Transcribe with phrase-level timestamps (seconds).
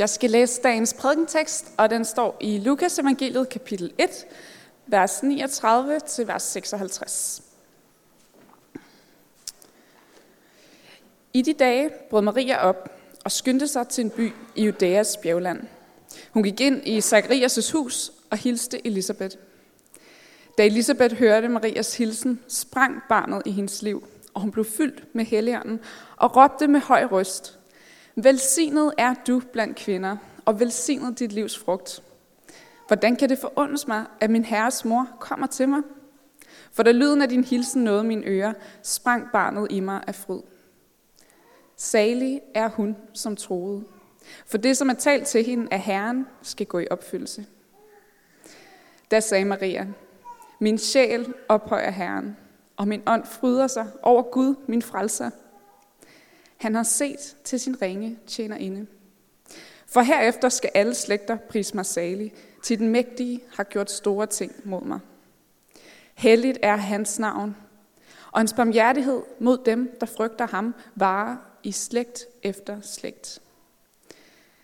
[0.00, 4.10] Jeg skal læse dagens prædikentekst, og den står i Lukas evangeliet kapitel 1,
[4.86, 7.42] vers 39 til vers 56.
[11.32, 12.88] I de dage brød Maria op
[13.24, 15.60] og skyndte sig til en by i Judæas bjergland.
[16.30, 19.36] Hun gik ind i Zacharias' hus og hilste Elisabeth.
[20.58, 25.24] Da Elisabeth hørte Marias hilsen, sprang barnet i hendes liv, og hun blev fyldt med
[25.24, 25.80] helligånden
[26.16, 27.59] og råbte med høj røst,
[28.16, 32.02] Velsignet er du blandt kvinder, og velsignet dit livs frugt.
[32.86, 35.80] Hvordan kan det forundes mig, at min herres mor kommer til mig?
[36.72, 40.40] For da lyden af din hilsen nåede mine ører, sprang barnet i mig af fryd.
[41.76, 43.84] Salig er hun, som troede.
[44.46, 47.46] For det, som er talt til hende af Herren, skal gå i opfyldelse.
[49.10, 49.86] Da sagde Maria,
[50.58, 52.36] min sjæl ophøjer Herren,
[52.76, 55.30] og min ånd fryder sig over Gud, min frelser.
[56.60, 58.86] Han har set til sin ringe tjener inde.
[59.86, 62.32] For herefter skal alle slægter prise mig salig,
[62.62, 65.00] til den mægtige har gjort store ting mod mig.
[66.14, 67.56] Helligt er hans navn,
[68.32, 73.40] og hans barmhjertighed mod dem, der frygter ham, varer i slægt efter slægt.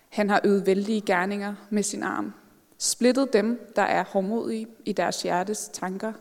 [0.09, 2.33] Han har øvet vældige gerninger med sin arm,
[2.79, 6.13] splittet dem, der er hårdmodige i deres hjertes tanker.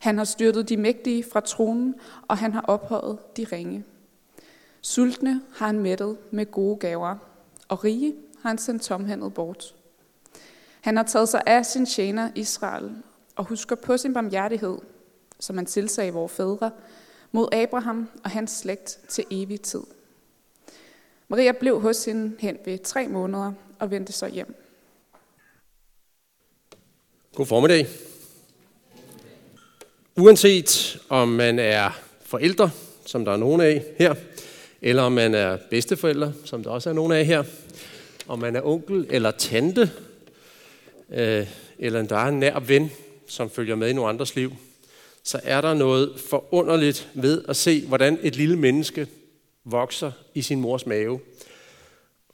[0.00, 1.94] Han har styrtet de mægtige fra tronen,
[2.28, 3.84] og han har ophøjet de ringe.
[4.86, 7.16] Sultne har han mættet med gode gaver,
[7.68, 9.74] og rige har han sendt tomhændet bort.
[10.80, 12.90] Han har taget sig af sin tjener Israel,
[13.36, 14.78] og husker på sin barmhjertighed,
[15.40, 16.70] som han tilsagde vores fædre,
[17.32, 19.82] mod Abraham og hans slægt til evig tid.
[21.28, 24.54] Maria blev hos hende hen ved tre måneder og vendte så hjem.
[27.34, 27.86] God formiddag.
[30.16, 32.70] Uanset om man er forældre,
[33.06, 34.14] som der er nogen af her,
[34.82, 37.44] eller om man er bedsteforældre, som der også er nogen af her,
[38.28, 39.90] om man er onkel eller tante,
[41.10, 41.46] øh,
[41.78, 42.90] eller der er en nær ven,
[43.26, 44.52] som følger med i nogle andres liv,
[45.22, 49.08] så er der noget forunderligt ved at se, hvordan et lille menneske
[49.64, 51.20] vokser i sin mors mave,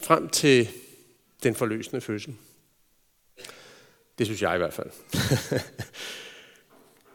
[0.01, 0.69] frem til
[1.43, 2.35] den forløsende fødsel.
[4.19, 4.91] Det synes jeg i hvert fald.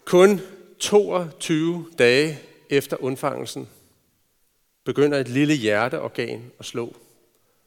[0.05, 0.41] Kun
[0.79, 2.39] 22 dage
[2.69, 3.67] efter undfangelsen
[4.87, 6.95] begynder et lille hjerteorgan at slå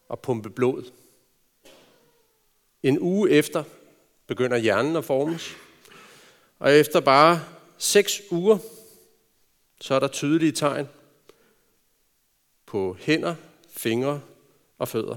[0.08, 0.90] og pumpe blod.
[2.82, 3.64] En uge efter
[4.26, 5.56] begynder hjernen at formes,
[6.58, 7.44] og efter bare
[7.78, 8.58] seks uger,
[9.80, 10.88] så er der tydelige tegn
[12.66, 13.34] på hænder,
[13.68, 14.22] fingre
[14.78, 15.16] og fødder.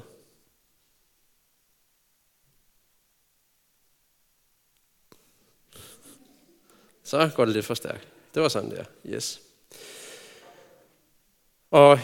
[7.03, 8.07] Så går det lidt for stærkt.
[8.33, 8.85] Det var sådan der.
[9.05, 9.52] Yes.
[11.73, 11.99] Og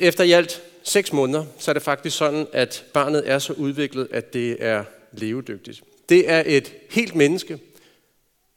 [0.00, 4.08] efter i alt seks måneder, så er det faktisk sådan, at barnet er så udviklet,
[4.10, 5.84] at det er levedygtigt.
[6.08, 7.60] Det er et helt menneske.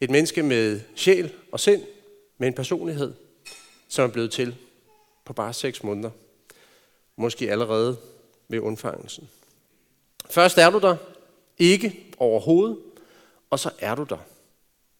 [0.00, 1.82] Et menneske med sjæl og sind,
[2.38, 3.14] med en personlighed,
[3.88, 4.56] som er blevet til
[5.24, 6.10] på bare seks måneder.
[7.16, 7.96] Måske allerede
[8.48, 9.28] ved undfangelsen.
[10.30, 10.96] Først er du der,
[11.58, 12.78] ikke overhovedet,
[13.50, 14.18] og så er du der.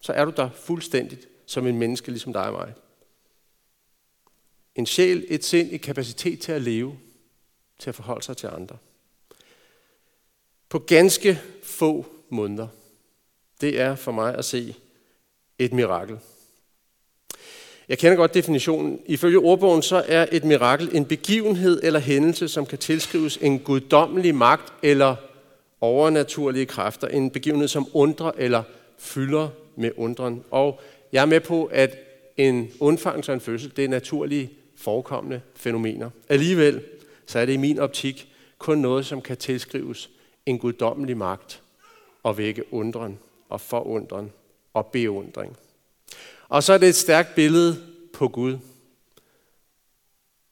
[0.00, 2.72] Så er du der fuldstændigt som en menneske, ligesom dig og mig.
[4.78, 6.99] En sjæl, et sind, en kapacitet til at leve,
[7.78, 8.77] til at forholde sig til andre.
[10.69, 12.69] På ganske få måneder.
[13.61, 14.75] Det er for mig at se
[15.59, 16.19] et mirakel.
[17.88, 19.00] Jeg kender godt definitionen.
[19.06, 24.34] Ifølge ordbogen så er et mirakel en begivenhed eller hændelse, som kan tilskrives en guddommelig
[24.34, 25.17] magt eller
[25.81, 27.09] overnaturlige kræfter.
[27.09, 28.62] En begivenhed, som undrer eller
[28.99, 30.44] fylder med undren.
[30.50, 30.81] Og
[31.12, 31.99] jeg er med på, at
[32.37, 36.11] en undfangelse og en fødsel, det er naturlige forekommende fænomener.
[36.28, 36.84] Alligevel
[37.27, 40.11] så er det i min optik kun noget, som kan tilskrives
[40.47, 41.62] en guddommelig magt
[42.22, 43.19] og vække undren
[43.49, 44.33] og forundren
[44.75, 45.56] og beundring.
[46.49, 48.53] Og så er det et stærkt billede på Gud.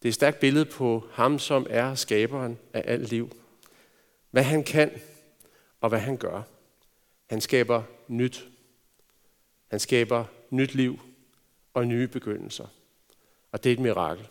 [0.03, 3.31] Det er et stærkt billede på ham, som er skaberen af alt liv.
[4.31, 4.91] Hvad han kan
[5.81, 6.43] og hvad han gør.
[7.31, 8.49] Han skaber nyt.
[9.69, 11.01] Han skaber nyt liv
[11.75, 12.67] og nye begyndelser.
[13.57, 14.29] Og det er et mirakel.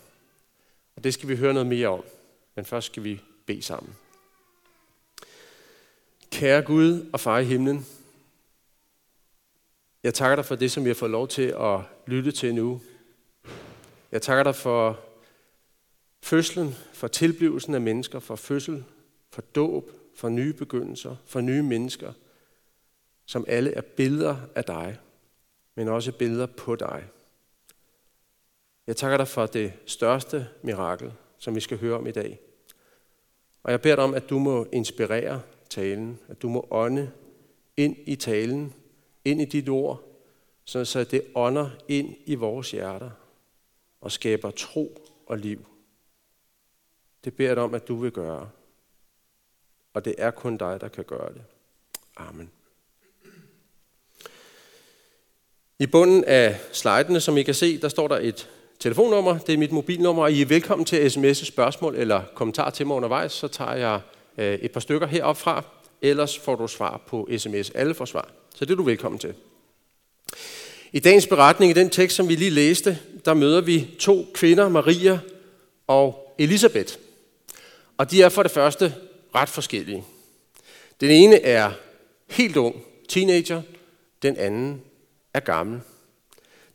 [0.96, 2.04] Og det skal vi høre noget mere om.
[2.56, 3.96] Men først skal vi bede sammen.
[6.32, 7.86] Kære Gud og far i himlen,
[10.04, 12.82] jeg takker dig for det, som vi har fået lov til at lytte til nu.
[14.12, 15.00] Jeg takker dig for
[16.22, 18.84] fødslen, for tilblivelsen af mennesker, for fødsel,
[19.32, 22.14] for dåb, for nye begyndelser, for nye mennesker,
[23.26, 24.98] som alle er billeder af dig,
[25.76, 27.04] men også billeder på dig.
[28.88, 32.40] Jeg takker dig for det største mirakel, som vi skal høre om i dag.
[33.64, 37.12] Og jeg beder dig om, at du må inspirere talen, at du må ånde
[37.78, 38.74] ind i talen,
[39.26, 40.04] ind i dit ord,
[40.66, 43.10] så det ånder ind i vores hjerter
[44.02, 45.66] og skaber tro og liv.
[47.24, 48.50] Det beder jeg dig om, at du vil gøre.
[49.94, 51.44] Og det er kun dig, der kan gøre det.
[52.18, 52.52] Amen.
[55.80, 58.50] I bunden af slidene, som I kan se, der står der et
[58.80, 59.38] telefonnummer.
[59.38, 62.88] Det er mit mobilnummer, og I er velkommen til at sms'e spørgsmål eller kommentar til
[62.88, 63.32] mig undervejs.
[63.32, 64.00] Så tager jeg
[64.38, 65.64] øh, et par stykker herop fra.
[66.02, 67.70] Ellers får du svar på sms.
[67.70, 68.30] Alle får svar.
[68.56, 69.34] Så det er du velkommen til.
[70.92, 74.70] I dagens beretning, i den tekst, som vi lige læste, der møder vi to kvinder,
[74.70, 75.20] Maria
[75.88, 76.96] og Elisabeth.
[77.98, 78.96] Og de er for det første
[79.36, 80.04] ret forskellige.
[81.02, 81.72] Den ene er
[82.30, 82.76] helt ung,
[83.10, 83.62] teenager.
[84.22, 84.82] Den anden
[85.34, 85.82] er gammel.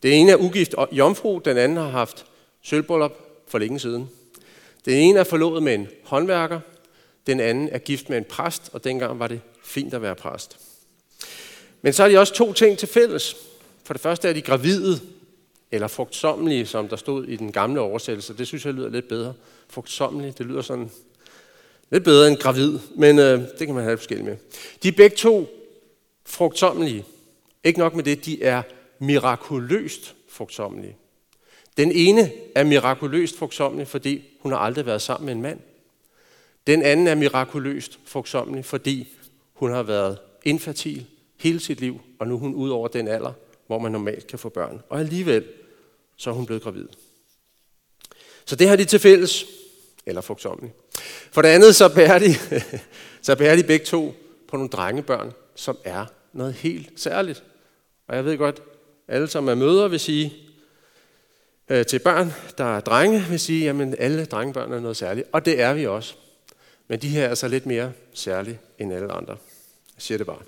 [0.02, 2.26] Den ene er ugift og jomfru, den anden har haft
[2.62, 3.12] sølvbryllup
[3.49, 4.11] for længe siden.
[4.85, 6.61] Den ene er forlovet med en håndværker,
[7.26, 10.58] den anden er gift med en præst, og dengang var det fint at være præst.
[11.82, 13.37] Men så har de også to ting til fælles.
[13.85, 15.00] For det første er de gravide,
[15.70, 18.38] eller frugtsommelige, som der stod i den gamle oversættelse.
[18.38, 19.35] Det synes jeg lyder lidt bedre.
[19.69, 20.91] Frugtsommelige, det lyder sådan
[21.91, 24.37] lidt bedre end gravid, men øh, det kan man have forskelligt med.
[24.82, 25.49] De er begge to
[26.26, 27.05] frugtsommelige.
[27.64, 28.62] Ikke nok med det, de er
[29.00, 30.97] mirakuløst frugtsommelige.
[31.76, 35.61] Den ene er mirakuløst frugtsommelig, fordi hun har aldrig været sammen med en mand.
[36.67, 39.08] Den anden er mirakuløst frugtsommelig, fordi
[39.52, 41.06] hun har været infertil
[41.37, 43.32] hele sit liv, og nu er hun ud over den alder,
[43.67, 44.82] hvor man normalt kan få børn.
[44.88, 45.44] Og alligevel,
[46.17, 46.87] så er hun blevet gravid.
[48.44, 49.44] Så det har de til fælles,
[50.06, 50.73] eller frugtsommelig.
[51.32, 52.35] For det andet, så bærer, de,
[53.26, 54.14] så bærer de begge to
[54.49, 57.44] på nogle drengebørn, som er noget helt særligt.
[58.08, 58.62] Og jeg ved godt,
[59.11, 60.33] alle som er mødre vil sige
[61.69, 65.29] øh, til børn, der er drenge, vil sige, jamen alle drengebørn er noget særligt.
[65.33, 66.15] Og det er vi også.
[66.89, 69.37] Men de her er altså lidt mere særlige end alle andre.
[69.95, 70.43] Jeg siger det bare.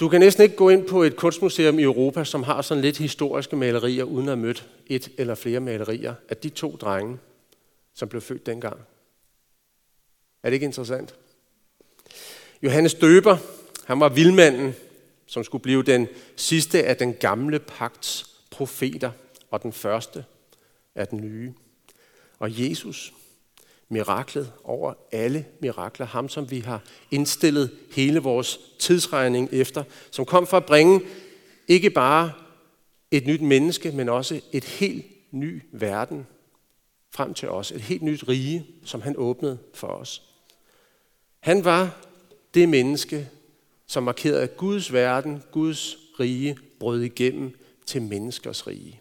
[0.00, 2.98] Du kan næsten ikke gå ind på et kunstmuseum i Europa, som har sådan lidt
[2.98, 7.18] historiske malerier, uden at have mødt et eller flere malerier af de to drenge,
[7.94, 8.76] som blev født dengang.
[10.42, 11.14] Er det ikke interessant?
[12.62, 13.36] Johannes Døber,
[13.84, 14.74] han var vildmanden,
[15.26, 19.10] som skulle blive den sidste af den gamle pagts profeter
[19.50, 20.24] og den første
[20.94, 21.54] af den nye.
[22.38, 23.12] Og Jesus,
[23.88, 30.46] miraklet over alle mirakler, ham som vi har indstillet hele vores tidsregning efter, som kom
[30.46, 31.00] for at bringe
[31.68, 32.32] ikke bare
[33.10, 36.26] et nyt menneske, men også et helt ny verden
[37.10, 37.72] frem til os.
[37.72, 40.22] Et helt nyt rige, som han åbnede for os.
[41.40, 42.00] Han var
[42.54, 43.28] det menneske,
[43.86, 49.00] som markerede, at Guds verden, Guds rige, brød igennem til menneskers rige.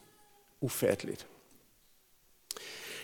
[0.61, 1.25] Ufatteligt.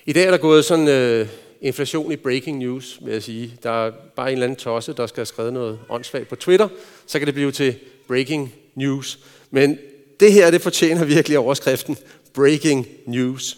[0.06, 1.28] I dag er der gået sådan øh,
[1.62, 3.58] inflation i breaking news, vil jeg sige.
[3.64, 6.68] Der er bare en eller anden tosse, der skal have skrevet noget åndssvagt på Twitter,
[7.06, 7.76] så kan det blive til
[8.08, 9.20] breaking news.
[9.52, 9.78] Men
[10.20, 11.98] det her, det fortjener virkelig overskriften
[12.34, 13.58] breaking news.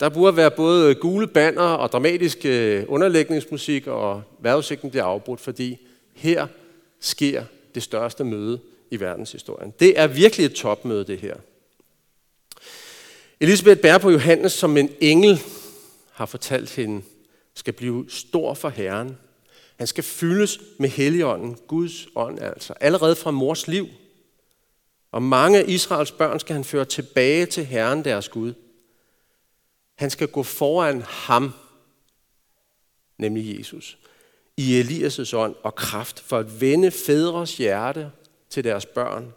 [0.00, 5.78] Der burde være både gule banner og dramatisk øh, underlægningsmusik, og vejrudsigten bliver afbrudt, fordi
[6.14, 6.46] her
[7.04, 8.60] sker det største møde
[8.90, 9.74] i verdenshistorien.
[9.80, 11.36] Det er virkelig et topmøde, det her.
[13.40, 15.38] Elisabeth bærer på Johannes, som en engel
[16.12, 17.02] har fortalt hende,
[17.54, 19.18] skal blive stor for Herren.
[19.76, 23.88] Han skal fyldes med Helligånden, Guds ånd altså, allerede fra mors liv.
[25.12, 28.54] Og mange af Israels børn skal han føre tilbage til Herren deres Gud.
[29.94, 31.52] Han skal gå foran ham,
[33.18, 33.98] nemlig Jesus,
[34.56, 38.10] i Elias' ånd og kraft for at vende fædres hjerte
[38.50, 39.32] til deres børn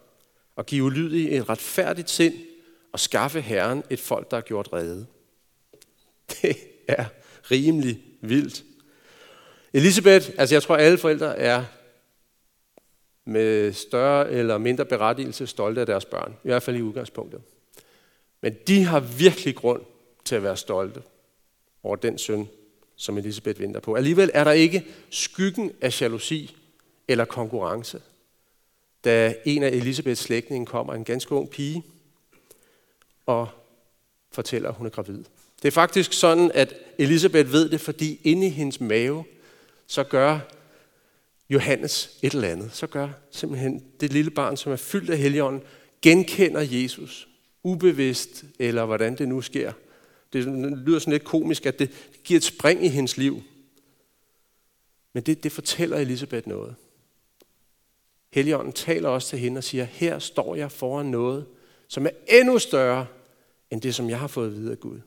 [0.56, 2.34] og give ulydige et retfærdigt sind
[2.92, 5.06] og skaffe Herren et folk, der er gjort redde.
[6.42, 6.56] Det
[6.88, 7.04] er
[7.50, 8.64] rimelig vildt.
[9.72, 11.64] Elisabeth, altså jeg tror alle forældre er
[13.24, 16.36] med større eller mindre berettigelse stolte af deres børn.
[16.44, 17.40] I hvert fald i udgangspunktet.
[18.40, 19.82] Men de har virkelig grund
[20.24, 21.02] til at være stolte
[21.82, 22.48] over den søn,
[22.98, 23.94] som Elisabeth venter på.
[23.94, 26.56] Alligevel er der ikke skyggen af jalousi
[27.08, 28.00] eller konkurrence,
[29.04, 31.82] da en af Elisabeths slægtninge kommer, en ganske ung pige,
[33.26, 33.48] og
[34.32, 35.24] fortæller, at hun er gravid.
[35.62, 39.24] Det er faktisk sådan, at Elisabeth ved det, fordi inde i hendes mave,
[39.86, 40.38] så gør
[41.50, 42.70] Johannes et eller andet.
[42.72, 45.62] Så gør simpelthen det lille barn, som er fyldt af Helligånden,
[46.02, 47.28] genkender Jesus,
[47.62, 49.72] ubevidst, eller hvordan det nu sker.
[50.32, 50.44] Det
[50.78, 51.90] lyder sådan lidt komisk, at det
[52.24, 53.42] giver et spring i hendes liv.
[55.12, 56.74] Men det, det fortæller Elisabeth noget.
[58.32, 61.46] Helligånden taler også til hende og siger, her står jeg foran noget,
[61.88, 63.06] som er endnu større
[63.70, 65.00] end det, som jeg har fået videre af Gud.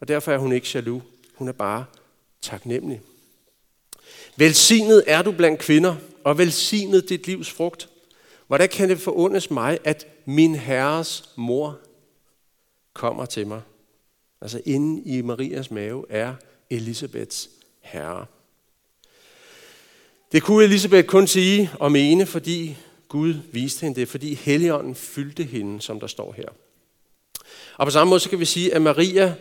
[0.00, 1.02] Og derfor er hun ikke jaloux.
[1.34, 1.84] Hun er bare
[2.42, 3.00] taknemmelig.
[4.36, 7.88] Velsignet er du blandt kvinder, og velsignet dit livs frugt.
[8.46, 11.78] Hvordan kan det forundes mig, at min herres mor
[12.92, 13.60] kommer til mig?
[14.40, 16.34] Altså inde i Marias mave er
[16.70, 17.50] Elisabeths
[17.80, 18.26] herre.
[20.32, 22.76] Det kunne Elisabeth kun sige og mene, fordi
[23.08, 26.48] Gud viste hende det, fordi Helligånden fyldte hende, som der står her.
[27.76, 29.34] Og på samme måde så kan vi sige, at Maria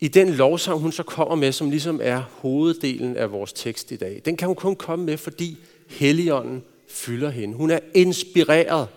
[0.00, 3.96] i den lovsang, hun så kommer med, som ligesom er hoveddelen af vores tekst i
[3.96, 5.56] dag, den kan hun kun komme med, fordi
[5.88, 7.54] Helligånden fylder hende.
[7.54, 8.88] Hun er inspireret.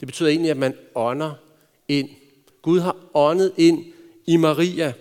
[0.00, 1.32] Det betyder egentlig, at man ånder
[1.88, 2.08] ind.
[2.64, 3.84] Gud har åndet ind
[4.26, 4.92] i Maria.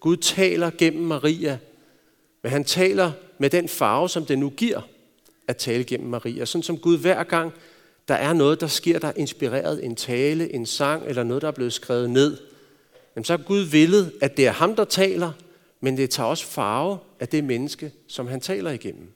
[0.00, 1.58] Gud taler gennem Maria.
[2.42, 4.80] Men han taler med den farve, som det nu giver
[5.48, 6.44] at tale gennem Maria.
[6.44, 7.52] Sådan som Gud hver gang,
[8.08, 11.48] der er noget, der sker, der er inspireret, en tale, en sang eller noget, der
[11.48, 12.36] er blevet skrevet ned,
[13.16, 15.32] jamen så har Gud villet, at det er ham, der taler,
[15.80, 19.08] men det tager også farve af det menneske, som han taler igennem.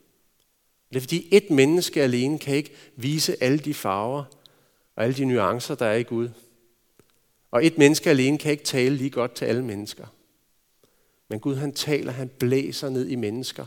[0.91, 4.25] Det er fordi et menneske alene kan ikke vise alle de farver
[4.97, 6.29] og alle de nuancer, der er i Gud.
[7.51, 10.07] Og et menneske alene kan ikke tale lige godt til alle mennesker.
[11.29, 13.67] Men Gud han taler, han blæser ned i mennesker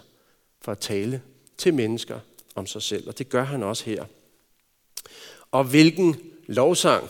[0.61, 1.21] for at tale
[1.57, 2.19] til mennesker
[2.55, 3.07] om sig selv.
[3.07, 4.05] Og det gør han også her.
[5.51, 6.15] Og hvilken
[6.47, 7.09] lovsang.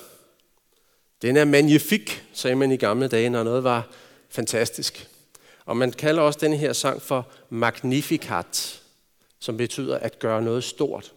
[1.21, 3.89] Den er magnifik, sagde man i gamle dage, når noget var
[4.29, 5.09] fantastisk.
[5.65, 8.81] Og man kalder også den her sang for Magnificat,
[9.39, 11.13] som betyder at gøre noget stort.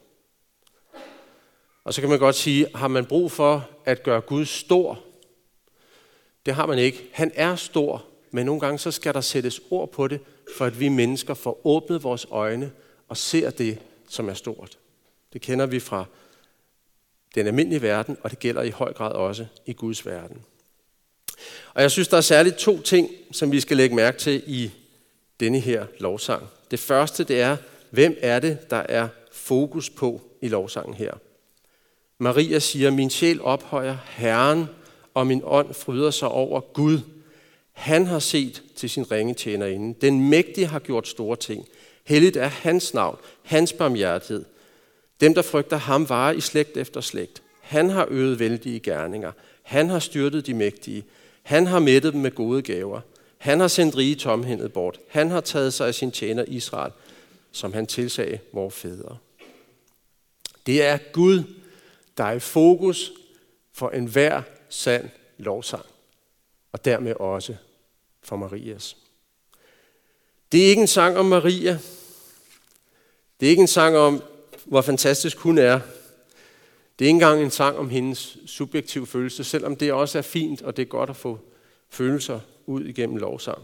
[1.84, 5.00] Og så kan man godt sige, har man brug for at gøre Gud stor?
[6.46, 7.08] Det har man ikke.
[7.12, 10.20] Han er stor, men nogle gange så skal der sættes ord på det,
[10.56, 12.72] for at vi mennesker får åbnet vores øjne
[13.08, 14.78] og ser det, som er stort.
[15.32, 16.04] Det kender vi fra
[17.34, 20.42] den almindelige verden, og det gælder i høj grad også i Guds verden.
[21.74, 24.70] Og jeg synes, der er særligt to ting, som vi skal lægge mærke til i
[25.40, 26.46] denne her lovsang.
[26.70, 27.56] Det første, det er,
[27.90, 31.14] hvem er det, der er fokus på i lovsangen her?
[32.18, 34.66] Maria siger, min sjæl ophøjer Herren,
[35.14, 37.00] og min ånd fryder sig over Gud.
[37.72, 39.94] Han har set til sin ringe tjenerinde.
[40.00, 41.68] Den mægtige har gjort store ting.
[42.04, 44.44] Helligt er hans navn, hans barmhjertighed.
[45.20, 47.42] Dem, der frygter ham, varer i slægt efter slægt.
[47.60, 49.32] Han har øget vældige gerninger.
[49.62, 51.04] Han har styrtet de mægtige.
[51.42, 53.00] Han har mættet dem med gode gaver.
[53.38, 55.00] Han har sendt rige tomhændet bort.
[55.08, 56.92] Han har taget sig af sin tjener Israel,
[57.52, 59.16] som han tilsagde vores fædre.
[60.66, 61.42] Det er Gud,
[62.16, 63.12] der er i fokus
[63.72, 64.42] for enhver
[64.74, 65.86] sand lovsang,
[66.72, 67.56] og dermed også
[68.22, 68.96] for Marias.
[70.52, 71.78] Det er ikke en sang om Maria.
[73.40, 74.22] Det er ikke en sang om,
[74.64, 75.80] hvor fantastisk hun er.
[76.98, 80.62] Det er ikke engang en sang om hendes subjektive følelse, selvom det også er fint,
[80.62, 81.38] og det er godt at få
[81.90, 83.62] følelser ud igennem lovsang.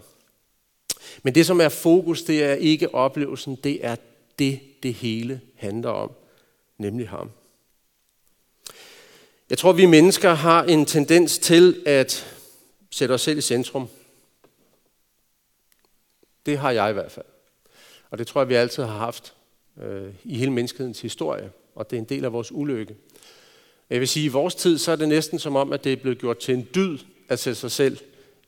[1.23, 3.97] Men det, som er fokus, det er ikke oplevelsen, det er
[4.39, 6.13] det, det hele handler om,
[6.79, 7.31] nemlig ham.
[9.51, 12.37] Jeg tror, vi mennesker har en tendens til at
[12.91, 13.89] sætte os selv i centrum.
[16.47, 17.27] Det har jeg i hvert fald.
[18.11, 19.35] Og det tror jeg, vi altid har haft
[19.83, 21.51] øh, i hele menneskehedens historie.
[21.75, 22.95] Og det er en del af vores ulykke.
[23.91, 25.93] Jeg vil sige, at i vores tid, så er det næsten som om, at det
[25.93, 27.99] er blevet gjort til en dyd at sætte sig selv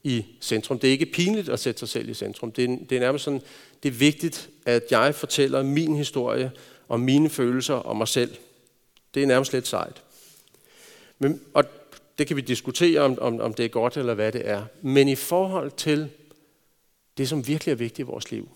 [0.02, 0.78] i centrum.
[0.78, 2.52] Det er ikke pinligt at sætte sig selv i centrum.
[2.52, 3.42] Det er, det er nærmest sådan,
[3.82, 6.52] det er vigtigt, at jeg fortæller min historie
[6.88, 8.36] og mine følelser om mig selv.
[9.14, 10.02] Det er nærmest lidt sejt.
[11.22, 11.64] Men, og
[12.18, 14.64] det kan vi diskutere, om, om, om det er godt eller hvad det er.
[14.80, 16.10] Men i forhold til
[17.18, 18.48] det, som virkelig er vigtigt i vores liv,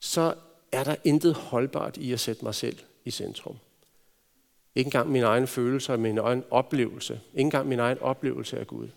[0.00, 0.34] så
[0.72, 3.56] er der intet holdbart i at sætte mig selv i centrum.
[4.74, 7.20] Ikke engang min egen følelse og min egen oplevelse.
[7.32, 8.88] Ikke engang min egen oplevelse af Gud.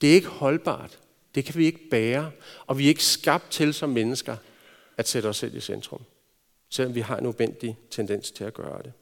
[0.00, 0.98] Det er ikke holdbart.
[1.34, 2.30] Det kan vi ikke bære.
[2.66, 4.36] Og vi er ikke skabt til som mennesker
[4.96, 6.00] at sætte os selv i centrum.
[6.68, 8.92] Selvom vi har en ubendig tendens til at gøre det.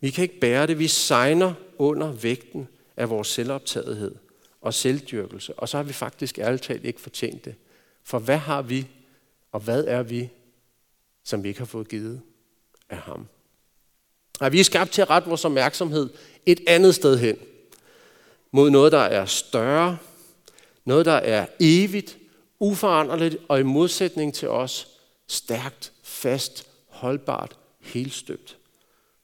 [0.00, 0.78] Vi kan ikke bære det.
[0.78, 4.14] Vi sejner under vægten af vores selvoptagethed
[4.60, 5.54] og selvdyrkelse.
[5.54, 7.54] Og så har vi faktisk ærligt talt ikke fortjent det.
[8.04, 8.86] For hvad har vi,
[9.52, 10.30] og hvad er vi,
[11.24, 12.20] som vi ikke har fået givet
[12.90, 13.26] af ham?
[14.40, 16.10] Og vi er skabt til at rette vores opmærksomhed
[16.46, 17.36] et andet sted hen.
[18.50, 19.98] Mod noget, der er større,
[20.84, 22.18] noget, der er evigt,
[22.58, 24.88] uforanderligt og i modsætning til os,
[25.26, 28.57] stærkt, fast, holdbart, helstøbt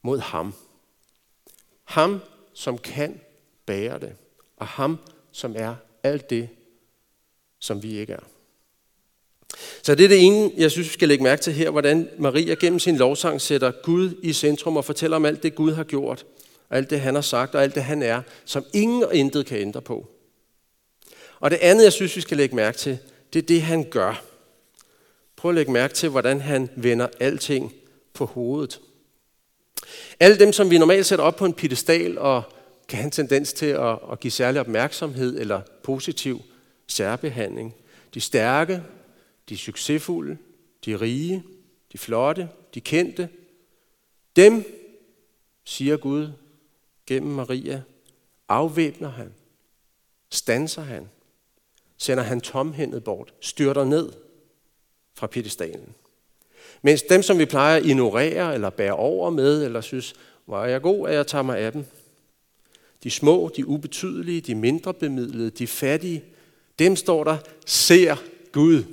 [0.05, 0.55] mod ham.
[1.85, 2.21] Ham,
[2.55, 3.21] som kan
[3.67, 4.13] bære det,
[4.57, 4.99] og ham,
[5.33, 6.49] som er alt det,
[7.59, 8.25] som vi ikke er.
[9.83, 12.55] Så det er det ene, jeg synes, vi skal lægge mærke til her, hvordan Maria
[12.55, 16.27] gennem sin lovsang sætter Gud i centrum og fortæller om alt det, Gud har gjort,
[16.69, 19.47] og alt det, han har sagt, og alt det, han er, som ingen og intet
[19.47, 20.07] kan ændre på.
[21.41, 22.99] Og det andet, jeg synes, vi skal lægge mærke til,
[23.33, 24.25] det er det, han gør.
[25.37, 27.75] Prøv at lægge mærke til, hvordan han vender alting
[28.15, 28.81] på hovedet.
[30.21, 32.43] Alle dem, som vi normalt sætter op på en pedestal og
[32.89, 36.43] kan have en tendens til at, at give særlig opmærksomhed eller positiv
[36.87, 37.75] særbehandling.
[38.15, 38.83] De stærke,
[39.49, 40.39] de succesfulde,
[40.85, 41.45] de rige,
[41.93, 43.29] de flotte, de kendte.
[44.37, 44.65] Dem,
[45.65, 46.29] siger Gud
[47.07, 47.83] gennem Maria,
[48.49, 49.35] afvæbner han,
[50.31, 51.09] stanser han,
[51.99, 54.13] sender han tomhændet bort, styrter ned
[55.15, 55.95] fra pedestalen.
[56.85, 60.15] Mens dem, som vi plejer at ignorere eller bære over med, eller synes,
[60.45, 61.85] hvor er jeg god, at jeg tager mig af dem.
[63.03, 66.25] De små, de ubetydelige, de mindre bemidlede, de fattige,
[66.79, 67.37] dem står der,
[67.67, 68.17] ser
[68.53, 68.85] Gud.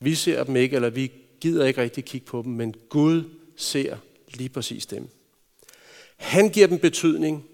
[0.00, 3.24] Vi ser dem ikke, eller vi gider ikke rigtig kigge på dem, men Gud
[3.56, 3.96] ser
[4.34, 5.08] lige præcis dem.
[6.16, 7.44] Han giver dem betydning.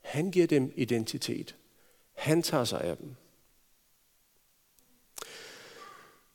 [0.00, 1.54] Han giver dem identitet.
[2.14, 3.14] Han tager sig af dem.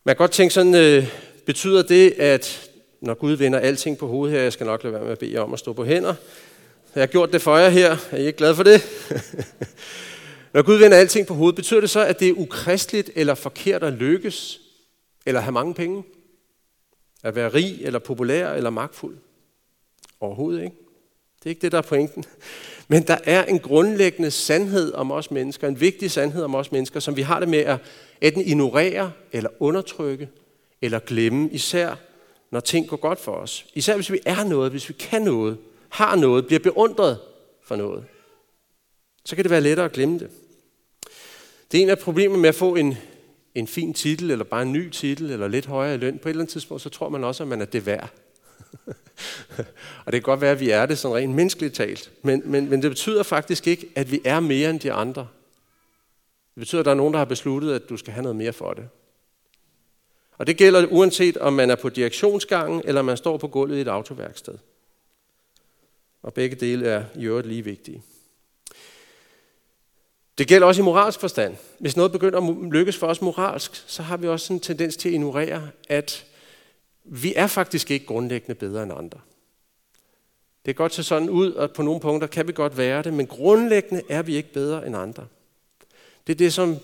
[0.03, 2.69] Man kan godt tænke sådan, øh, betyder det, at
[3.01, 5.33] når Gud vender alting på hovedet her, jeg skal nok lade være med at bede
[5.33, 6.15] jer om at stå på hænder.
[6.95, 7.97] Jeg har gjort det for jer her.
[8.11, 8.81] Er I ikke glade for det?
[10.53, 13.83] når Gud vender alting på hovedet, betyder det så, at det er ukristeligt eller forkert
[13.83, 14.61] at lykkes,
[15.25, 16.03] eller have mange penge?
[17.23, 19.17] At være rig, eller populær, eller magtfuld?
[20.19, 20.75] Overhovedet ikke.
[21.39, 22.23] Det er ikke det, der er pointen.
[22.87, 26.99] Men der er en grundlæggende sandhed om os mennesker, en vigtig sandhed om os mennesker,
[26.99, 27.79] som vi har det med at
[28.21, 30.29] enten ignorere, eller undertrykke,
[30.83, 31.95] eller glemme, især
[32.51, 33.65] når ting går godt for os.
[33.73, 35.57] Især hvis vi er noget, hvis vi kan noget,
[35.89, 37.19] har noget, bliver beundret
[37.63, 38.03] for noget.
[39.25, 40.29] Så kan det være lettere at glemme det.
[41.71, 42.97] Det er en af problemerne med at få en,
[43.55, 46.19] en fin titel, eller bare en ny titel, eller lidt højere løn.
[46.19, 48.09] På et eller andet tidspunkt, så tror man også, at man er det værd.
[50.05, 52.11] og det kan godt være, at vi er det sådan rent menneskeligt talt.
[52.21, 55.27] Men, men, men det betyder faktisk ikke, at vi er mere end de andre.
[56.55, 58.53] Det betyder, at der er nogen, der har besluttet, at du skal have noget mere
[58.53, 58.89] for det.
[60.37, 63.81] Og det gælder uanset om man er på direktionsgangen, eller man står på gulvet i
[63.81, 64.57] et autoværksted.
[66.23, 68.03] Og begge dele er i øvrigt lige vigtige.
[70.37, 71.55] Det gælder også i moralsk forstand.
[71.79, 75.09] Hvis noget begynder at lykkes for os moralsk, så har vi også en tendens til
[75.09, 76.25] at ignorere, at
[77.03, 79.19] vi er faktisk ikke grundlæggende bedre end andre.
[80.65, 83.13] Det kan godt se sådan ud, at på nogle punkter kan vi godt være det,
[83.13, 85.27] men grundlæggende er vi ikke bedre end andre.
[86.27, 86.77] Det er det, som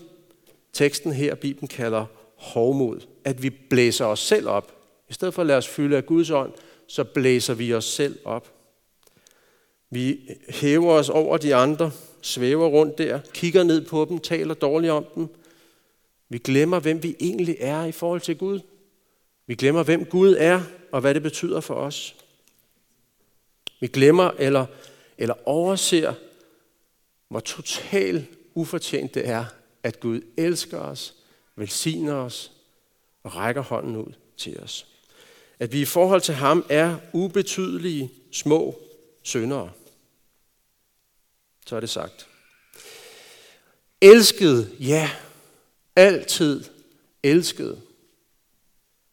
[0.72, 2.06] teksten her, Bibelen kalder
[2.40, 3.00] hovmod.
[3.24, 4.76] At vi blæser os selv op.
[5.08, 6.52] I stedet for at lade os fylde af Guds ånd,
[6.86, 8.52] så blæser vi os selv op.
[9.90, 11.90] Vi hæver os over de andre,
[12.22, 15.28] svæver rundt der, kigger ned på dem, taler dårligt om dem.
[16.28, 18.60] Vi glemmer, hvem vi egentlig er i forhold til Gud.
[19.46, 22.16] Vi glemmer, hvem Gud er, og hvad det betyder for os.
[23.80, 24.66] Vi glemmer eller,
[25.18, 26.14] eller overser,
[27.28, 28.24] hvor totalt
[28.54, 29.44] ufortjent det er,
[29.82, 31.14] at Gud elsker os,
[31.56, 32.52] velsigner os
[33.22, 34.86] og rækker hånden ud til os.
[35.58, 38.80] At vi i forhold til ham er ubetydelige små
[39.22, 39.72] syndere.
[41.66, 42.28] Så er det sagt.
[44.00, 45.10] Elsket, ja,
[45.96, 46.64] altid
[47.22, 47.82] elsket.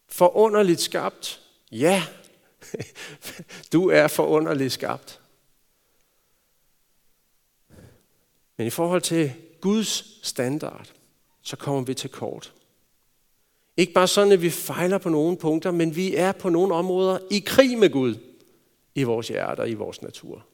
[0.08, 1.40] Forunderligt skabt,
[1.72, 2.02] ja,
[3.72, 5.20] du er forunderligt skabt.
[8.56, 10.92] Men i forhold til Guds standard,
[11.48, 12.52] så kommer vi til kort.
[13.76, 17.18] Ikke bare sådan, at vi fejler på nogle punkter, men vi er på nogle områder
[17.30, 18.14] i krig med Gud
[18.94, 20.46] i vores hjerter, i vores natur.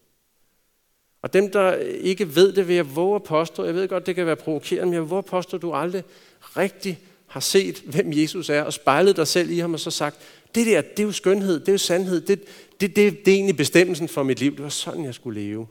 [1.23, 4.15] Og dem, der ikke ved det, vil jeg våge at påstå, jeg ved godt, det
[4.15, 6.05] kan være provokerende, men jeg vil våge at påstå, at du aldrig
[6.41, 10.17] rigtig har set, hvem Jesus er, og spejlet dig selv i ham, og så sagt,
[10.55, 12.45] det der, det er jo skønhed, det er jo sandhed, det,
[12.81, 14.53] det, det, det er egentlig bestemmelsen for mit liv.
[14.53, 15.67] Det var sådan, jeg skulle leve.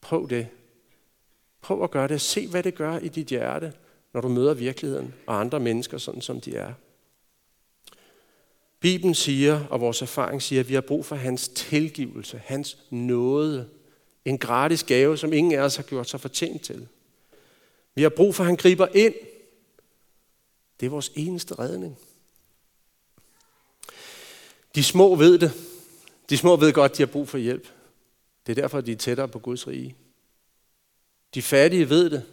[0.00, 0.46] Prøv det.
[1.62, 2.20] Prøv at gøre det.
[2.20, 3.72] Se, hvad det gør i dit hjerte,
[4.14, 6.72] når du møder virkeligheden og andre mennesker, sådan som de er.
[8.80, 13.68] Bibelen siger, og vores erfaring siger, at vi har brug for hans tilgivelse, hans nåde.
[14.24, 16.88] En gratis gave, som ingen af os har gjort sig fortjent til.
[17.94, 19.14] Vi har brug for, at han griber ind.
[20.80, 21.98] Det er vores eneste redning.
[24.74, 25.52] De små ved det.
[26.30, 27.68] De små ved godt, at de har brug for hjælp.
[28.46, 29.96] Det er derfor, de er tættere på Guds rige.
[31.34, 32.24] De fattige ved det.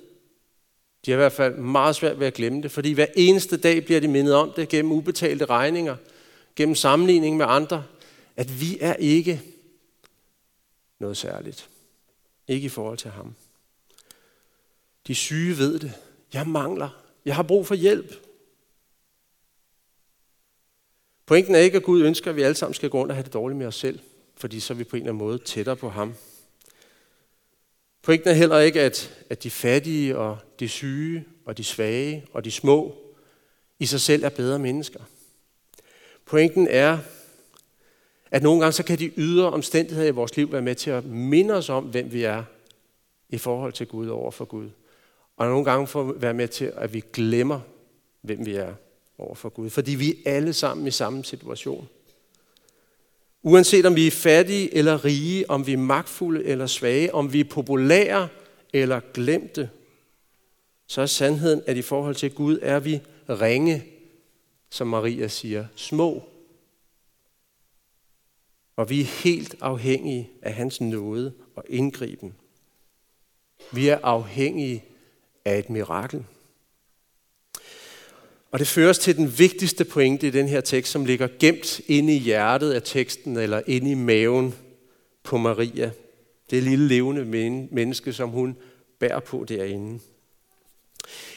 [1.06, 3.86] De har i hvert fald meget svært ved at glemme det, fordi hver eneste dag
[3.86, 5.96] bliver de mindet om det gennem ubetalte regninger,
[6.56, 7.84] gennem sammenligning med andre,
[8.36, 9.42] at vi er ikke
[11.00, 11.70] noget særligt.
[12.48, 13.36] Ikke i forhold til ham.
[15.08, 15.94] De syge ved det.
[16.34, 17.04] Jeg mangler.
[17.26, 18.14] Jeg har brug for hjælp.
[21.26, 23.24] Pointen er ikke, at Gud ønsker, at vi alle sammen skal gå rundt og have
[23.24, 24.00] det dårligt med os selv,
[24.38, 26.16] fordi så er vi på en eller anden måde tættere på ham.
[28.10, 32.46] Pointen er heller ikke, at, at de fattige og de syge og de svage og
[32.46, 32.96] de små
[33.80, 35.00] i sig selv er bedre mennesker.
[36.26, 36.98] Pointen er,
[38.32, 41.06] at nogle gange så kan de ydre omstændigheder i vores liv være med til at
[41.06, 42.44] minde os om, hvem vi er
[43.30, 44.70] i forhold til Gud over for Gud.
[45.38, 47.60] Og nogle gange får være med til, at vi glemmer,
[48.22, 48.74] hvem vi er
[49.18, 49.70] over for Gud.
[49.70, 51.88] Fordi vi er alle sammen i samme situation.
[53.44, 57.40] Uanset om vi er fattige eller rige, om vi er magtfulde eller svage, om vi
[57.40, 58.28] er populære
[58.74, 59.70] eller glemte,
[60.88, 63.86] så er sandheden, at i forhold til Gud er vi ringe,
[64.70, 66.24] som Maria siger, små.
[68.76, 72.36] Og vi er helt afhængige af hans nåde og indgriben.
[73.72, 74.84] Vi er afhængige
[75.46, 76.26] af et mirakel.
[78.52, 81.82] Og det fører os til den vigtigste pointe i den her tekst, som ligger gemt
[81.88, 84.56] inde i hjertet af teksten, eller inde i maven
[85.24, 85.92] på Maria.
[86.50, 87.26] Det lille levende
[87.72, 88.58] menneske, som hun
[89.00, 90.00] bærer på derinde.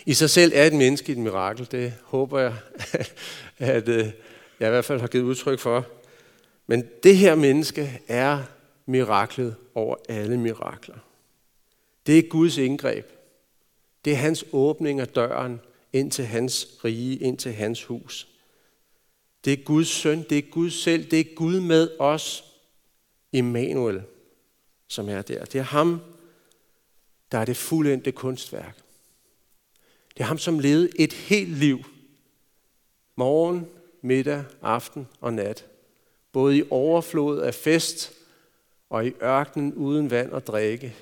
[0.07, 1.68] I sig selv er et menneske et mirakel.
[1.70, 2.55] Det håber jeg,
[3.59, 4.07] at øh,
[4.61, 5.87] jeg i hvert fald har givet udtryk for.
[6.66, 8.38] Men det her menneske er
[8.87, 10.98] miraklet over alle mirakler.
[12.07, 13.07] Det er Guds indgreb.
[14.05, 15.61] Det er hans åbning af døren
[15.93, 18.29] ind til hans rige, ind til hans hus.
[19.45, 22.45] Det er Guds søn, det er Gud selv, det er Gud med os,
[23.33, 24.03] Immanuel,
[24.89, 25.45] som er der.
[25.45, 26.01] Det er ham,
[27.33, 28.77] der er det fuldendte kunstværk.
[30.15, 31.85] Det er ham, som levede et helt liv.
[33.17, 33.67] Morgen,
[34.03, 35.67] middag, aften og nat.
[36.33, 38.13] Både i overflod af fest
[38.91, 40.97] og i ørkenen uden vand og drikke.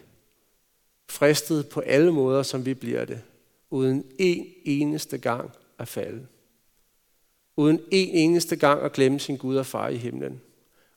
[1.09, 3.23] Fristet på alle måder, som vi bliver det.
[3.71, 6.27] Uden en eneste gang at falde.
[7.57, 10.41] Uden en eneste gang at glemme sin Gud og far i himlen.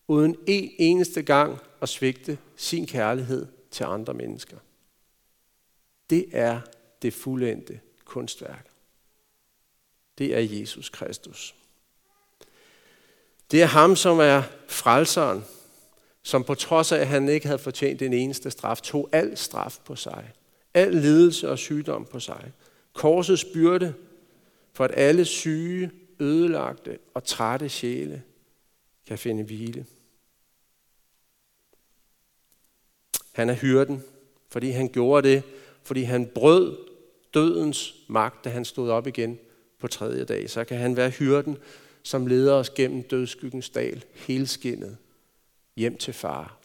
[0.08, 4.58] Uden en eneste gang at svigte sin kærlighed til andre mennesker.
[6.10, 6.62] Det er
[7.02, 8.70] det fuldendte kunstværk.
[10.18, 11.56] Det er Jesus Kristus.
[13.52, 15.44] Det er ham, som er frelseren,
[16.24, 19.80] som på trods af, at han ikke havde fortjent den eneste straf, tog al straf
[19.86, 20.32] på sig.
[20.74, 22.52] Al lidelse og sygdom på sig.
[22.94, 23.94] Korsets byrde
[24.74, 28.24] for at alle syge, ødelagte og trætte sjæle
[29.08, 29.86] kan finde hvile.
[33.32, 34.04] Han er hyrden,
[34.50, 35.44] fordi han gjorde det,
[35.84, 36.78] fordi han brød
[37.34, 39.40] dødens magt, da han stod op igen
[39.80, 40.50] på tredje dag.
[40.50, 41.58] Så kan han være hyrden,
[42.04, 44.98] som leder os gennem dødskyggens dal, helskindet,
[45.76, 46.58] hjem til far,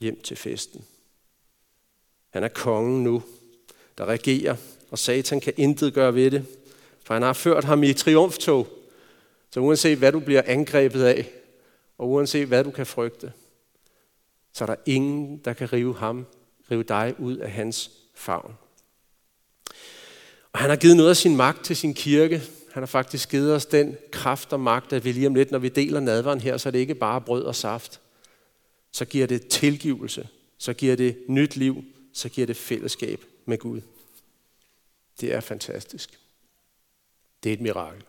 [0.00, 0.84] hjem til festen.
[2.30, 3.22] Han er kongen nu,
[3.98, 4.56] der regerer,
[4.90, 6.46] og Satan kan intet gøre ved det,
[7.04, 8.68] for han har ført ham i triumftog.
[9.50, 11.30] Så uanset hvad du bliver angrebet af,
[11.98, 13.32] og uanset hvad du kan frygte,
[14.52, 16.26] så er der ingen, der kan rive ham,
[16.70, 18.54] rive dig ud af hans favn.
[20.52, 22.42] Og han har givet noget af sin magt til sin kirke.
[22.72, 25.58] Han har faktisk givet os den kraft og magt, at vi lige om lidt, når
[25.58, 28.00] vi deler nadveren her, så er det ikke bare brød og saft.
[28.92, 30.28] Så giver det tilgivelse.
[30.58, 31.84] Så giver det nyt liv.
[32.12, 33.80] Så giver det fællesskab med Gud.
[35.20, 36.18] Det er fantastisk.
[37.42, 38.04] Det er et mirakel.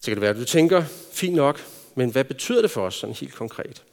[0.00, 1.60] Så kan det være, at du tænker, fint nok,
[1.94, 3.84] men hvad betyder det for os sådan helt konkret?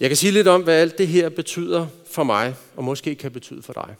[0.00, 3.32] Jeg kan sige lidt om, hvad alt det her betyder for mig, og måske kan
[3.32, 3.96] betyde for dig.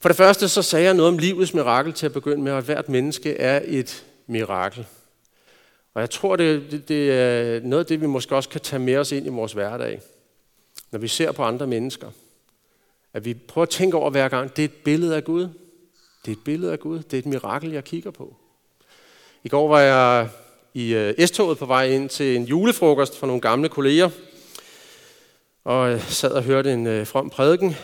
[0.00, 2.64] For det første så sagde jeg noget om livets mirakel til at begynde med, at
[2.64, 4.86] hvert menneske er et mirakel.
[5.94, 8.80] Og jeg tror, det, det, det er noget af det, vi måske også kan tage
[8.80, 10.02] med os ind i vores hverdag,
[10.90, 12.10] når vi ser på andre mennesker.
[13.16, 15.42] At vi prøver at tænke over hver gang, det er et billede af Gud.
[16.24, 16.98] Det er et billede af Gud.
[16.98, 18.36] Det er et mirakel, jeg kigger på.
[19.44, 20.28] I går var jeg
[20.74, 24.10] i øh, S-toget på vej ind til en julefrokost for nogle gamle kolleger,
[25.64, 27.74] og jeg sad og hørte en øh, from prædiken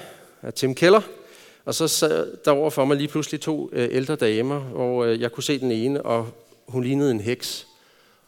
[0.43, 1.01] af Tim Keller,
[1.65, 5.45] og så sad der over for mig lige pludselig to ældre damer, hvor jeg kunne
[5.45, 6.29] se den ene, og
[6.69, 7.67] hun lignede en heks.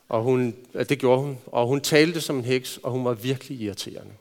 [0.08, 0.54] Og hun,
[0.88, 1.38] det gjorde hun.
[1.46, 4.12] Og hun talte som en heks, og hun var virkelig irriterende.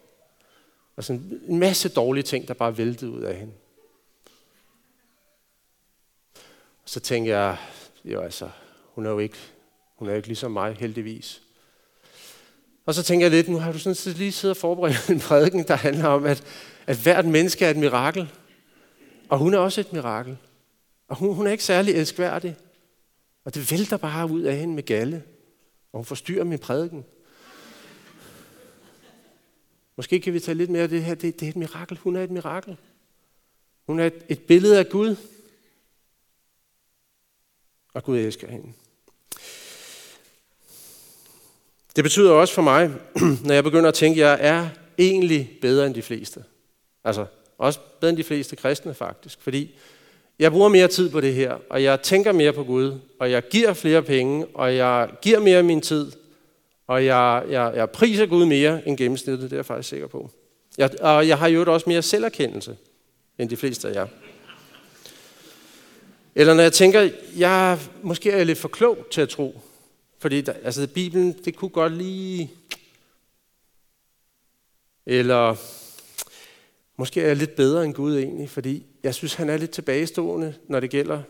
[0.96, 3.54] Og sådan en masse dårlige ting, der bare væltede ud af hende.
[6.84, 7.58] Og så tænkte jeg,
[8.06, 8.50] jo altså,
[8.94, 9.38] hun er jo ikke,
[9.96, 11.42] hun er jo ikke ligesom mig, heldigvis.
[12.86, 15.68] Og så tænker jeg lidt, nu har du sådan lige siddet og forberedt en prædiken,
[15.68, 16.44] der handler om, at,
[16.88, 18.32] at hvert menneske er et mirakel.
[19.30, 20.38] Og hun er også et mirakel.
[21.08, 22.56] Og hun, hun er ikke særlig elskværdig.
[23.46, 25.24] Og det vælter bare ud af hende med galle.
[25.92, 27.06] Og hun forstyrrer min prædiken.
[29.96, 31.16] Måske kan vi tage lidt mere af det her.
[31.16, 31.98] Det, det er et mirakel.
[31.98, 32.78] Hun er et mirakel.
[33.86, 35.16] Hun er et, et billede af Gud.
[37.94, 38.74] Og Gud elsker hende.
[41.96, 42.92] Det betyder også for mig,
[43.46, 46.44] når jeg begynder at tænke, at jeg er egentlig bedre end de fleste.
[47.04, 47.26] Altså,
[47.58, 49.42] også bedre end de fleste kristne faktisk.
[49.42, 49.76] Fordi
[50.40, 53.50] jeg bruger mere tid på det her, og jeg tænker mere på Gud, og jeg
[53.50, 56.12] giver flere penge, og jeg giver mere af min tid,
[56.88, 60.32] og jeg, jeg, jeg priser Gud mere end gennemsnittet, det er jeg faktisk sikker på.
[60.78, 62.78] Jeg, og jeg har jo også mere selverkendelse
[63.38, 64.08] end de fleste af jer.
[66.36, 69.62] Eller når jeg tænker, jeg måske er jeg lidt for klog til at tro,
[70.20, 72.52] fordi der, altså Bibelen, det kunne godt lige...
[75.06, 75.56] Eller
[76.98, 80.56] måske er jeg lidt bedre end Gud egentlig, fordi jeg synes, han er lidt tilbagestående,
[80.68, 81.22] når det gælder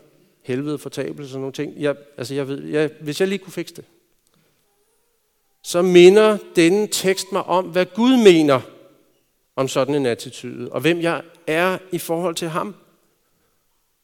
[0.42, 1.72] helvede, fortabelse og sådan nogle ting.
[1.76, 3.84] Jeg, altså jeg ved, jeg, hvis jeg lige kunne fikse det,
[5.64, 8.60] så minder denne tekst mig om, hvad Gud mener
[9.56, 12.74] om sådan en attitude, og hvem jeg er i forhold til ham.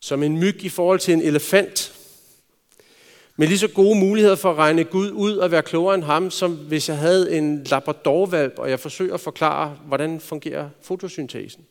[0.01, 1.95] Som en myg i forhold til en elefant.
[3.37, 6.31] Med lige så gode muligheder for at regne Gud ud og være klogere end ham,
[6.31, 11.67] som hvis jeg havde en labradorvalp, og jeg forsøger at forklare, hvordan fungerer fotosyntesen.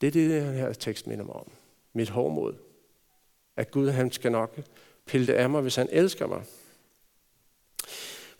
[0.00, 1.50] Det er det, den her tekst minder mig om.
[1.92, 2.54] Mit hårdmod.
[3.56, 4.58] At Gud han skal nok
[5.06, 6.44] pille det af mig, hvis han elsker mig.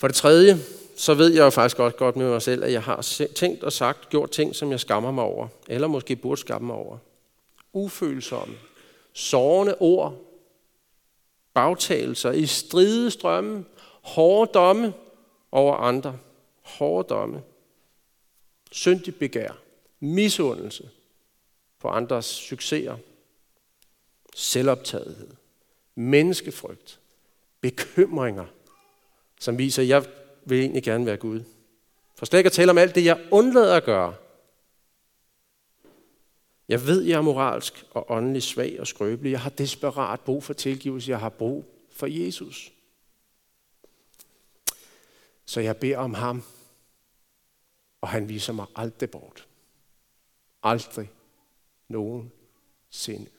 [0.00, 0.58] For det tredje,
[0.96, 3.72] så ved jeg jo faktisk godt, godt med mig selv, at jeg har tænkt og
[3.72, 5.48] sagt, gjort ting, som jeg skammer mig over.
[5.68, 6.98] Eller måske burde skamme mig over.
[7.72, 8.54] Ufølsomme,
[9.12, 10.16] sårende ord,
[11.54, 13.64] bagtagelser, i stride strømme,
[14.02, 14.92] hårde domme
[15.52, 16.18] over andre.
[16.62, 17.42] Hårde domme.
[18.72, 19.52] Syndig begær.
[20.00, 20.90] Misundelse
[21.80, 22.96] på andres succeser.
[24.34, 25.30] Selvoptagethed.
[25.94, 27.00] Menneskefrygt.
[27.60, 28.46] Bekymringer,
[29.40, 30.07] som viser, at jeg
[30.44, 31.42] vil egentlig gerne være Gud.
[32.14, 34.14] For slet ikke at tale om alt det, jeg undlader at gøre.
[36.68, 39.31] Jeg ved, jeg er moralsk og åndelig svag og skrøbelig.
[39.31, 41.11] Jeg har desperat brug for tilgivelse.
[41.11, 42.72] Jeg har brug for Jesus.
[45.44, 46.42] Så jeg beder om ham,
[48.00, 49.46] og han viser mig aldrig bort.
[50.62, 51.11] Aldrig
[51.88, 53.31] nogensinde.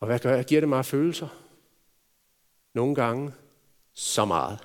[0.00, 0.44] Og hvad gør jeg?
[0.44, 1.47] Giver det mig følelser?
[2.74, 3.32] Nogle gange
[3.94, 4.58] så meget.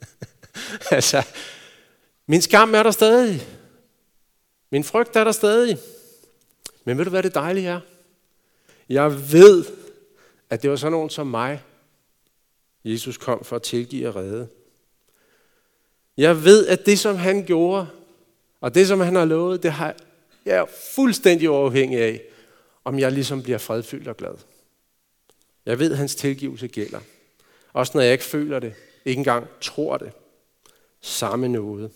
[0.90, 1.22] altså,
[2.26, 3.48] min skam er der stadig.
[4.70, 5.78] Min frygt er der stadig.
[6.84, 7.80] Men ved du, hvad det dejlige er?
[8.88, 9.64] Jeg ved,
[10.50, 11.62] at det var sådan nogen som mig,
[12.84, 14.48] Jesus kom for at tilgive og redde.
[16.16, 17.86] Jeg ved, at det, som han gjorde,
[18.60, 19.94] og det, som han har lovet, det har
[20.44, 22.22] jeg er fuldstændig overhængig af,
[22.84, 24.34] om jeg ligesom bliver fredfyldt og glad.
[25.66, 27.00] Jeg ved, at hans tilgivelse gælder.
[27.74, 30.12] Også når jeg ikke føler det, ikke engang tror det.
[31.00, 31.90] Samme noget.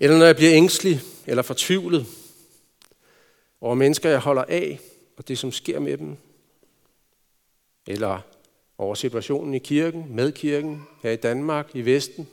[0.00, 2.06] Eller når jeg bliver ængstelig eller fortvivlet
[3.60, 4.80] over mennesker, jeg holder af,
[5.16, 6.16] og det, som sker med dem.
[7.86, 8.20] Eller
[8.78, 12.28] over situationen i kirken, med kirken, her i Danmark, i Vesten,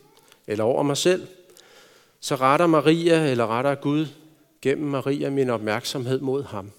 [0.47, 1.27] eller over mig selv,
[2.19, 4.07] så retter Maria, eller retter Gud
[4.61, 6.71] gennem Maria min opmærksomhed mod ham.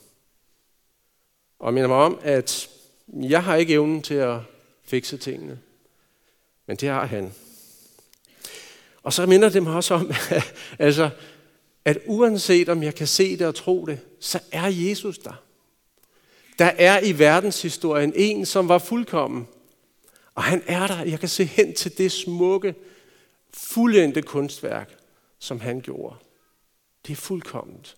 [1.58, 2.70] Og minder mig om, at
[3.08, 4.40] jeg har ikke evnen til at
[4.88, 5.58] fikse tingene.
[6.66, 7.32] Men det har han.
[9.02, 10.12] Og så minder det mig også om,
[10.78, 11.10] altså,
[11.84, 15.42] at uanset om jeg kan se det og tro det, så er Jesus der.
[16.58, 19.48] Der er i verdenshistorien en, som var fuldkommen.
[20.34, 21.02] Og han er der.
[21.02, 22.74] Jeg kan se hen til det smukke,
[23.54, 24.98] fuldendte kunstværk,
[25.38, 26.16] som han gjorde.
[27.06, 27.96] Det er fuldkomment.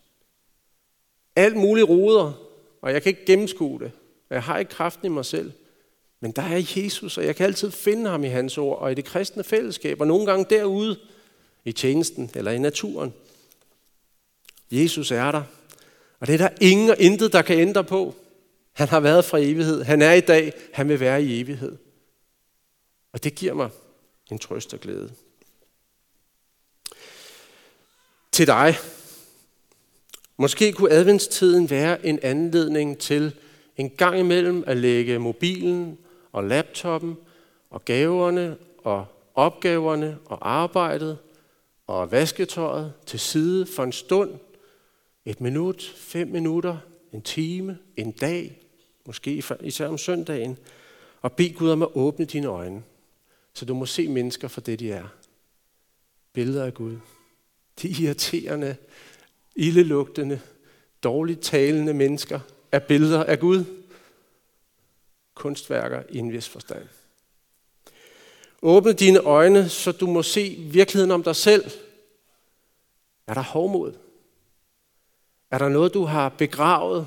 [1.37, 2.33] Alt muligt roder,
[2.83, 3.93] og jeg kan ikke gennemskue det.
[4.31, 5.53] Jeg har ikke kraften i mig selv.
[6.21, 8.95] Men der er Jesus, og jeg kan altid finde ham i hans ord, og i
[8.95, 10.99] det kristne fællesskab, og nogle gange derude
[11.65, 13.15] i tjenesten eller i naturen.
[14.71, 15.43] Jesus er der,
[16.21, 18.15] og det er der ingen og intet, der kan ændre på.
[18.73, 21.77] Han har været fra evighed, han er i dag, han vil være i evighed.
[23.13, 23.71] Og det giver mig
[24.31, 25.13] en trøst og glæde.
[28.33, 28.77] Til dig.
[30.37, 33.35] Måske kunne adventstiden være en anledning til
[33.77, 35.99] en gang imellem at lægge mobilen
[36.33, 37.17] og laptoppen
[37.71, 41.19] og gaverne og opgaverne og arbejdet
[41.87, 44.31] og vasketøjet til side for en stund,
[45.25, 46.77] et minut, fem minutter,
[47.13, 48.61] en time, en dag,
[49.07, 50.59] måske især om søndagen,
[51.23, 52.83] og bed Gud om at åbne dine øjne,
[53.55, 55.07] så du må se mennesker for det, de er.
[56.33, 56.97] Billeder af Gud.
[57.83, 58.77] De irriterende,
[59.57, 60.41] ildelugtende,
[61.03, 62.41] dårligt talende mennesker
[62.73, 63.65] er billeder af Gud
[65.41, 66.89] kunstværker i en vis forstand.
[68.63, 71.71] Åbne dine øjne, så du må se virkeligheden om dig selv.
[73.27, 73.93] Er der hovmod?
[75.51, 77.07] Er der noget, du har begravet,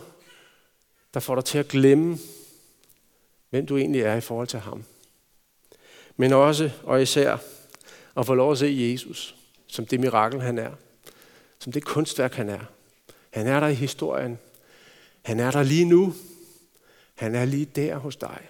[1.13, 2.17] der får dig til at glemme,
[3.49, 4.83] hvem du egentlig er i forhold til ham?
[6.17, 7.37] Men også og især
[8.17, 9.35] at få lov at se Jesus
[9.67, 10.71] som det mirakel, han er.
[11.59, 12.65] som det kunstværk, han er.
[13.29, 14.39] Han er der i historien.
[15.21, 16.13] Han er der lige nu.
[17.13, 18.49] Han er lige der hos dig.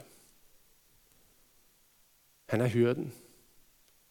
[2.45, 3.13] Han er hyrden.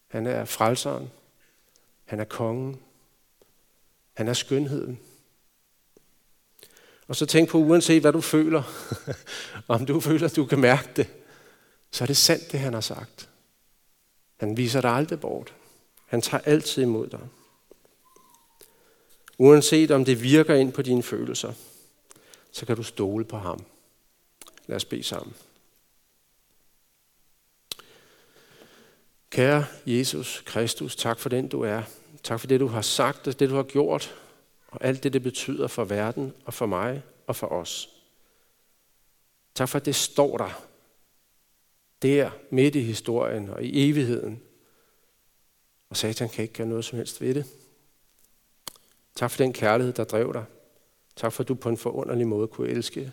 [0.08, 1.10] Han er frelseren.
[2.04, 2.80] Han er kongen.
[4.12, 5.00] Han er skønheden.
[7.08, 8.62] Og så tænk på, uanset hvad du føler,
[9.68, 11.08] om du føler, at du kan mærke det,
[11.90, 13.28] så er det sandt, det han har sagt.
[14.36, 15.54] Han viser dig aldrig bort.
[16.06, 17.28] Han tager altid imod dig.
[19.38, 21.52] Uanset om det virker ind på dine følelser,
[22.52, 23.64] så kan du stole på ham.
[24.72, 25.34] Lad os bede sammen.
[29.30, 31.82] Kære Jesus Kristus, tak for den du er.
[32.22, 34.14] Tak for det du har sagt og det du har gjort,
[34.68, 37.88] og alt det det betyder for verden og for mig og for os.
[39.54, 40.62] Tak for at det står der,
[42.02, 44.42] der midt i historien og i evigheden.
[45.88, 47.46] Og Satan kan ikke gøre noget som helst ved det.
[49.14, 50.44] Tak for den kærlighed, der drev dig.
[51.16, 53.12] Tak for, at du på en forunderlig måde kunne elske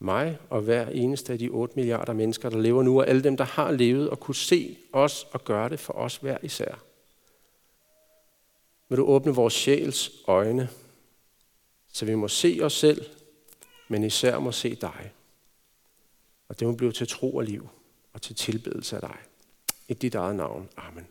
[0.00, 3.36] mig og hver eneste af de 8 milliarder mennesker, der lever nu, og alle dem,
[3.36, 6.82] der har levet og kunne se os og gøre det for os hver især.
[8.88, 10.68] Vil du åbne vores sjæls øjne,
[11.92, 13.04] så vi må se os selv,
[13.88, 15.12] men især må se dig.
[16.48, 17.68] Og det må blive til tro og liv
[18.12, 19.16] og til tilbedelse af dig.
[19.88, 20.68] I dit eget navn.
[20.76, 21.06] Amen.